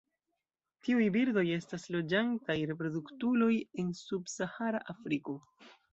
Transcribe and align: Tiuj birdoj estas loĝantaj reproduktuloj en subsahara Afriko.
Tiuj 0.85 1.03
birdoj 1.15 1.43
estas 1.57 1.85
loĝantaj 1.95 2.57
reproduktuloj 2.71 3.53
en 3.85 3.93
subsahara 4.03 4.83
Afriko. 4.95 5.37